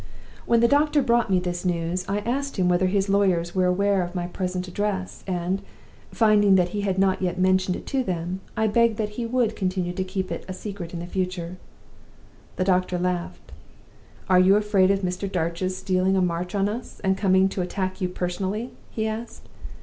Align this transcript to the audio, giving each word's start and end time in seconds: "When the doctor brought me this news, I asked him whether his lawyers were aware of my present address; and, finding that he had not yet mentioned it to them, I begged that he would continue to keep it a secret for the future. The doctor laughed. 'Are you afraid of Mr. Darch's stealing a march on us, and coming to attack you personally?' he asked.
"When 0.47 0.61
the 0.61 0.67
doctor 0.67 1.03
brought 1.03 1.29
me 1.29 1.37
this 1.39 1.63
news, 1.63 2.05
I 2.09 2.21
asked 2.21 2.57
him 2.57 2.67
whether 2.67 2.87
his 2.87 3.07
lawyers 3.07 3.53
were 3.53 3.67
aware 3.67 4.01
of 4.01 4.15
my 4.15 4.25
present 4.25 4.67
address; 4.67 5.23
and, 5.27 5.61
finding 6.11 6.55
that 6.55 6.69
he 6.69 6.81
had 6.81 6.97
not 6.97 7.21
yet 7.21 7.37
mentioned 7.37 7.75
it 7.75 7.85
to 7.85 8.03
them, 8.03 8.39
I 8.57 8.65
begged 8.65 8.97
that 8.97 9.09
he 9.09 9.27
would 9.27 9.55
continue 9.55 9.93
to 9.93 10.03
keep 10.03 10.31
it 10.31 10.43
a 10.47 10.53
secret 10.53 10.89
for 10.89 10.97
the 10.97 11.05
future. 11.05 11.57
The 12.55 12.63
doctor 12.63 12.97
laughed. 12.97 13.51
'Are 14.27 14.39
you 14.39 14.55
afraid 14.55 14.89
of 14.89 15.01
Mr. 15.01 15.31
Darch's 15.31 15.77
stealing 15.77 16.17
a 16.17 16.21
march 16.23 16.55
on 16.55 16.67
us, 16.67 16.99
and 17.03 17.15
coming 17.15 17.47
to 17.49 17.61
attack 17.61 18.01
you 18.01 18.09
personally?' 18.09 18.71
he 18.89 19.05
asked. 19.05 19.47